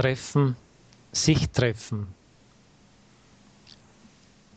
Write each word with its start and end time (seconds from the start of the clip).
treffen, 0.00 0.56
sich 1.12 1.50
treffen. 1.50 2.06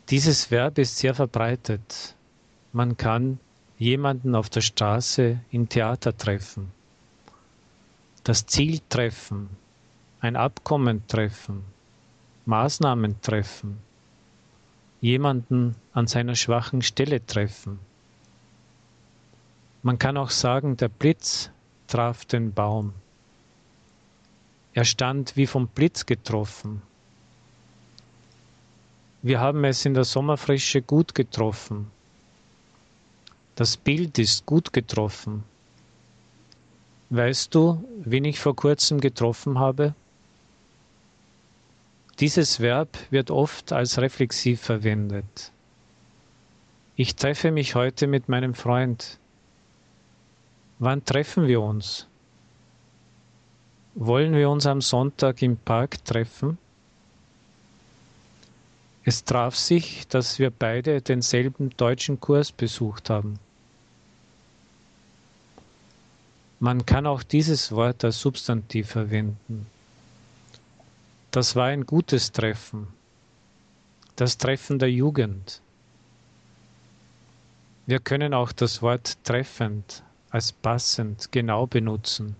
Dieses 0.08 0.50
Verb 0.50 0.78
ist 0.78 0.96
sehr 0.96 1.14
verbreitet. 1.14 2.14
Man 2.72 2.96
kann 2.96 3.38
jemanden 3.76 4.34
auf 4.36 4.48
der 4.48 4.62
Straße 4.62 5.38
im 5.50 5.68
Theater 5.68 6.16
treffen, 6.16 6.72
das 8.22 8.46
Ziel 8.46 8.80
treffen, 8.88 9.50
ein 10.20 10.36
Abkommen 10.36 11.06
treffen, 11.08 11.62
Maßnahmen 12.46 13.20
treffen, 13.20 13.80
jemanden 15.02 15.76
an 15.92 16.06
seiner 16.06 16.36
schwachen 16.36 16.80
Stelle 16.80 17.24
treffen. 17.26 17.78
Man 19.82 19.98
kann 19.98 20.16
auch 20.16 20.30
sagen, 20.30 20.78
der 20.78 20.88
Blitz 20.88 21.50
traf 21.86 22.24
den 22.24 22.54
Baum. 22.54 22.94
Er 24.74 24.84
stand 24.84 25.36
wie 25.36 25.46
vom 25.46 25.68
Blitz 25.68 26.04
getroffen. 26.04 26.82
Wir 29.22 29.40
haben 29.40 29.64
es 29.64 29.86
in 29.86 29.94
der 29.94 30.02
Sommerfrische 30.02 30.82
gut 30.82 31.14
getroffen. 31.14 31.92
Das 33.54 33.76
Bild 33.76 34.18
ist 34.18 34.46
gut 34.46 34.72
getroffen. 34.72 35.44
Weißt 37.10 37.54
du, 37.54 37.84
wen 38.04 38.24
ich 38.24 38.40
vor 38.40 38.56
kurzem 38.56 39.00
getroffen 39.00 39.60
habe? 39.60 39.94
Dieses 42.18 42.58
Verb 42.58 42.98
wird 43.10 43.30
oft 43.30 43.72
als 43.72 43.98
reflexiv 43.98 44.60
verwendet. 44.60 45.52
Ich 46.96 47.14
treffe 47.14 47.52
mich 47.52 47.76
heute 47.76 48.08
mit 48.08 48.28
meinem 48.28 48.54
Freund. 48.54 49.20
Wann 50.80 51.04
treffen 51.04 51.46
wir 51.46 51.60
uns? 51.60 52.08
Wollen 53.96 54.34
wir 54.34 54.50
uns 54.50 54.66
am 54.66 54.80
Sonntag 54.80 55.40
im 55.40 55.56
Park 55.56 56.04
treffen? 56.04 56.58
Es 59.04 59.22
traf 59.22 59.54
sich, 59.54 60.08
dass 60.08 60.40
wir 60.40 60.50
beide 60.50 61.00
denselben 61.00 61.70
deutschen 61.76 62.18
Kurs 62.18 62.50
besucht 62.50 63.08
haben. 63.08 63.38
Man 66.58 66.84
kann 66.84 67.06
auch 67.06 67.22
dieses 67.22 67.70
Wort 67.70 68.02
als 68.02 68.18
Substantiv 68.18 68.88
verwenden. 68.88 69.66
Das 71.30 71.54
war 71.54 71.66
ein 71.66 71.86
gutes 71.86 72.32
Treffen, 72.32 72.88
das 74.16 74.38
Treffen 74.38 74.80
der 74.80 74.90
Jugend. 74.90 75.60
Wir 77.86 78.00
können 78.00 78.34
auch 78.34 78.50
das 78.50 78.82
Wort 78.82 79.22
treffend 79.22 80.02
als 80.30 80.50
passend 80.50 81.30
genau 81.30 81.68
benutzen. 81.68 82.34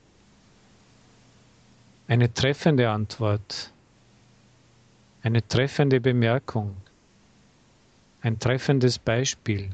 Eine 2.07 2.33
treffende 2.33 2.91
Antwort, 2.91 3.73
eine 5.23 5.47
treffende 5.47 6.03
Bemerkung, 6.03 6.77
ein 8.21 8.39
treffendes 8.39 8.99
Beispiel. 8.99 9.71